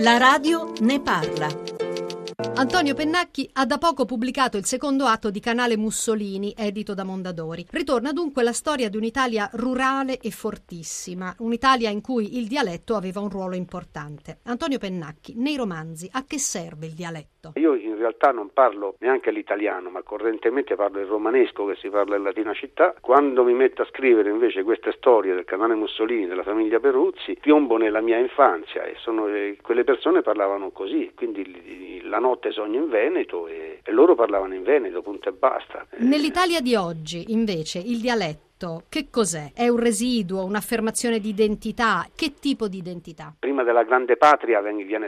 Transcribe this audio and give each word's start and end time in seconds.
La 0.00 0.16
radio 0.16 0.74
ne 0.80 1.00
parla. 1.00 1.67
Antonio 2.54 2.94
Pennacchi 2.94 3.50
ha 3.54 3.66
da 3.66 3.78
poco 3.78 4.04
pubblicato 4.04 4.58
il 4.58 4.64
secondo 4.64 5.06
atto 5.06 5.28
di 5.28 5.40
Canale 5.40 5.76
Mussolini, 5.76 6.54
edito 6.56 6.94
da 6.94 7.02
Mondadori. 7.02 7.66
Ritorna 7.68 8.12
dunque 8.12 8.44
la 8.44 8.52
storia 8.52 8.88
di 8.88 8.96
un'Italia 8.96 9.50
rurale 9.54 10.20
e 10.20 10.30
fortissima, 10.30 11.34
un'Italia 11.40 11.90
in 11.90 12.00
cui 12.00 12.38
il 12.38 12.46
dialetto 12.46 12.94
aveva 12.94 13.18
un 13.18 13.28
ruolo 13.28 13.56
importante. 13.56 14.38
Antonio 14.44 14.78
Pennacchi, 14.78 15.34
nei 15.36 15.56
romanzi, 15.56 16.08
a 16.12 16.22
che 16.24 16.38
serve 16.38 16.86
il 16.86 16.92
dialetto? 16.92 17.54
Io 17.56 17.74
in 17.74 17.96
realtà 17.96 18.30
non 18.30 18.50
parlo 18.52 18.94
neanche 19.00 19.32
l'italiano, 19.32 19.90
ma 19.90 20.02
correntemente 20.02 20.76
parlo 20.76 21.00
il 21.00 21.06
romanesco 21.06 21.66
che 21.66 21.74
si 21.74 21.88
parla 21.88 22.14
in 22.14 22.22
Latina 22.22 22.54
città. 22.54 22.94
Quando 23.00 23.42
mi 23.42 23.54
metto 23.54 23.82
a 23.82 23.86
scrivere 23.86 24.30
invece 24.30 24.62
queste 24.62 24.92
storie 24.96 25.34
del 25.34 25.44
canale 25.44 25.74
Mussolini, 25.74 26.28
della 26.28 26.44
famiglia 26.44 26.78
Peruzzi, 26.78 27.36
piombo 27.40 27.78
nella 27.78 28.00
mia 28.00 28.18
infanzia 28.18 28.84
e 28.84 28.94
sono, 28.98 29.26
eh, 29.26 29.58
quelle 29.60 29.82
persone 29.82 30.22
parlavano 30.22 30.70
così, 30.70 31.10
quindi 31.16 32.00
la 32.04 32.18
notte 32.18 32.27
notte 32.28 32.50
sogno 32.52 32.82
in 32.82 32.88
Veneto 32.88 33.46
e, 33.46 33.80
e 33.82 33.92
loro 33.92 34.14
parlavano 34.14 34.54
in 34.54 34.62
Veneto, 34.62 35.02
punto 35.02 35.28
e 35.28 35.32
basta. 35.32 35.86
Nell'Italia 35.98 36.60
di 36.60 36.74
oggi, 36.74 37.32
invece, 37.32 37.78
il 37.78 38.00
dialetto 38.00 38.46
che 38.88 39.06
cos'è? 39.08 39.52
È 39.54 39.68
un 39.68 39.78
residuo, 39.78 40.44
un'affermazione 40.44 41.20
di 41.20 41.28
identità? 41.28 42.04
Che 42.12 42.34
tipo 42.40 42.66
di 42.66 42.78
identità? 42.78 43.32
Prima 43.38 43.62
della 43.62 43.84
grande 43.84 44.16
patria 44.16 44.60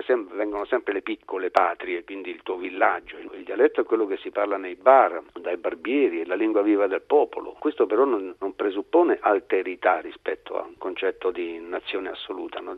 sempre, 0.07 0.37
vengono 0.37 0.65
sempre 0.67 0.93
le 0.93 1.03
piccole 1.03 1.51
patrie, 1.51 2.05
quindi 2.05 2.31
il 2.31 2.43
tuo 2.45 2.57
villaggio. 2.57 3.17
Il 3.19 3.43
dialetto 3.45 3.81
è 3.81 3.85
quello 3.85 4.07
che 4.07 4.19
si 4.19 4.31
parla 4.31 4.57
nei 4.57 4.77
bar, 4.77 5.21
dai 5.41 5.57
barbieri, 5.57 6.21
è 6.21 6.27
la 6.27 6.37
lingua 6.37 6.63
viva 6.63 6.87
del 6.87 7.03
popolo. 7.03 7.57
Questo 7.59 7.87
però 7.87 8.05
non, 8.05 8.33
non 8.39 8.55
presuppone 8.55 9.19
alterità 9.21 9.99
rispetto 9.99 10.57
a 10.57 10.65
un 10.65 10.79
concetto 10.79 11.33
di 11.33 11.59
nazione 11.59 12.11
assoluta, 12.11 12.61
no? 12.61 12.77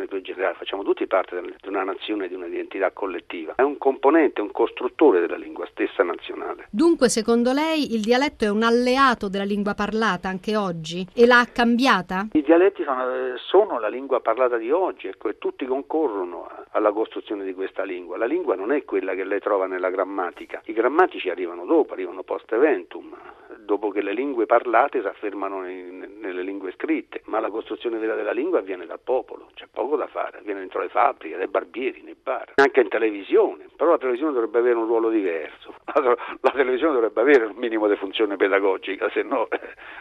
Nazione 0.00 0.22
generale. 0.22 0.54
Facciamo 0.54 0.82
tutti 0.82 1.06
parte 1.06 1.40
di 1.40 1.68
una 1.68 1.84
nazione, 1.84 2.28
di 2.28 2.34
un'identità 2.34 2.90
collettiva. 2.92 3.54
È 3.56 3.62
un 3.62 3.78
componente, 3.78 4.40
un 4.40 4.50
costruttore 4.50 5.20
della 5.20 5.36
lingua 5.36 5.66
stessa 5.70 6.02
nazionale. 6.02 6.66
Dunque, 6.70 7.08
secondo 7.08 7.52
lei, 7.52 7.94
il 7.94 8.00
dialetto 8.00 8.44
è 8.44 8.50
un 8.50 8.62
alleato 8.62 9.28
della 9.28 9.44
lingua 9.44 9.74
parlata? 9.74 10.28
anche 10.30 10.56
oggi 10.56 11.06
e 11.14 11.26
l'ha 11.26 11.46
cambiata? 11.52 12.28
I 12.32 12.42
dialetti 12.42 12.84
sono, 12.84 13.36
sono 13.36 13.78
la 13.78 13.88
lingua 13.88 14.20
parlata 14.20 14.56
di 14.56 14.70
oggi 14.70 15.08
ecco, 15.08 15.28
e 15.28 15.38
tutti 15.38 15.66
concorrono 15.66 16.48
alla 16.70 16.92
costruzione 16.92 17.44
di 17.44 17.52
questa 17.52 17.82
lingua. 17.82 18.16
La 18.16 18.26
lingua 18.26 18.54
non 18.54 18.72
è 18.72 18.84
quella 18.84 19.14
che 19.14 19.24
lei 19.24 19.40
trova 19.40 19.66
nella 19.66 19.90
grammatica, 19.90 20.62
i 20.64 20.72
grammatici 20.72 21.28
arrivano 21.28 21.64
dopo, 21.66 21.92
arrivano 21.92 22.22
post 22.22 22.50
eventum, 22.52 23.14
dopo 23.58 23.90
che 23.90 24.02
le 24.02 24.12
lingue 24.12 24.46
parlate 24.46 25.00
si 25.00 25.06
affermano 25.06 25.60
nelle 25.60 26.42
lingue 26.42 26.72
scritte, 26.72 27.22
ma 27.26 27.40
la 27.40 27.50
costruzione 27.50 27.98
vera 27.98 28.14
della 28.14 28.32
lingua 28.32 28.60
avviene 28.60 28.86
dal 28.86 29.00
popolo, 29.02 29.48
c'è 29.54 29.66
poco 29.70 29.89
da 29.96 30.06
fare, 30.06 30.38
avviene 30.38 30.60
dentro 30.60 30.80
le 30.80 30.88
fabbriche, 30.88 31.36
dai 31.36 31.48
barbieri, 31.48 32.02
nei 32.02 32.16
bar, 32.20 32.52
anche 32.56 32.80
in 32.80 32.88
televisione, 32.88 33.66
però 33.76 33.90
la 33.90 33.98
televisione 33.98 34.32
dovrebbe 34.32 34.58
avere 34.58 34.76
un 34.76 34.86
ruolo 34.86 35.10
diverso, 35.10 35.74
la, 35.94 36.16
la 36.40 36.50
televisione 36.50 36.94
dovrebbe 36.94 37.20
avere 37.20 37.44
un 37.46 37.56
minimo 37.56 37.88
di 37.88 37.96
funzione 37.96 38.36
pedagogica, 38.36 39.10
se 39.10 39.22
no 39.22 39.48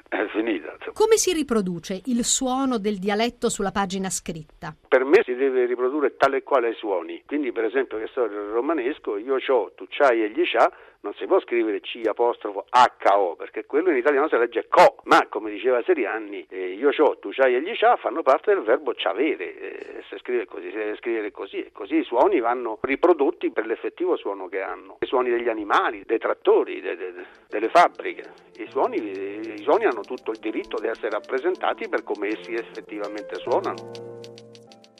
è 0.09 0.25
finita. 0.27 0.75
Come 0.93 1.17
si 1.17 1.33
riproduce 1.33 2.01
il 2.05 2.23
suono 2.23 2.77
del 2.77 2.97
dialetto 2.97 3.49
sulla 3.49 3.71
pagina 3.71 4.09
scritta? 4.09 4.75
Per 4.87 5.03
me 5.03 5.21
si 5.23 5.35
deve 5.35 5.65
riprodurre 5.65 6.15
tale 6.15 6.37
e 6.37 6.43
quale 6.43 6.73
suoni, 6.73 7.23
quindi 7.25 7.51
per 7.51 7.65
esempio 7.65 7.97
che 7.97 8.07
sto 8.07 8.23
il 8.23 8.31
romanesco, 8.31 9.17
io 9.17 9.35
c'ho, 9.35 9.71
tu 9.75 9.85
c'hai 9.89 10.23
e 10.23 10.29
gli 10.29 10.43
c'ha, 10.43 10.71
non 11.01 11.13
si 11.13 11.25
può 11.25 11.39
scrivere 11.39 11.79
C 11.79 12.01
apostrofo 12.05 12.65
HO 12.69 13.35
perché 13.35 13.65
quello 13.65 13.89
in 13.89 13.97
italiano 13.97 14.27
si 14.27 14.37
legge 14.37 14.67
co, 14.67 14.97
ma 15.03 15.27
come 15.29 15.49
diceva 15.49 15.81
Serianni, 15.83 16.45
eh, 16.49 16.73
io 16.73 16.89
c'ho, 16.89 17.17
tu 17.19 17.29
c'hai 17.31 17.55
e 17.55 17.61
gli 17.61 17.75
c'ha 17.75 17.95
fanno 17.95 18.21
parte 18.21 18.53
del 18.53 18.63
verbo 18.63 18.93
c'avere, 18.95 19.57
eh, 19.57 20.03
se 20.09 20.17
scrive 20.19 20.45
così, 20.45 20.69
si 20.69 20.75
deve 20.75 20.95
scrivere 20.97 21.31
così 21.31 21.63
e 21.63 21.71
così 21.71 21.95
i 21.97 22.03
suoni 22.03 22.39
vanno 22.39 22.77
riprodotti 22.81 23.51
per 23.51 23.65
l'effettivo 23.65 24.17
suono 24.17 24.47
che 24.47 24.61
hanno, 24.61 24.97
i 24.99 25.05
suoni 25.05 25.29
degli 25.29 25.49
animali, 25.49 26.03
dei 26.05 26.19
trattori, 26.19 26.81
de, 26.81 26.95
de, 26.95 27.13
de, 27.13 27.25
delle 27.47 27.69
fabbriche, 27.69 28.33
I 28.57 28.67
suoni, 28.69 28.97
I 28.97 29.61
suoni 29.61 29.85
hanno 29.85 30.01
tutto 30.01 30.31
il 30.31 30.39
diritto 30.39 30.79
di 30.79 30.87
essere 30.87 31.11
rappresentati 31.11 31.87
per 31.87 32.03
come 32.03 32.27
essi 32.27 32.53
effettivamente 32.53 33.35
suonano. 33.35 34.08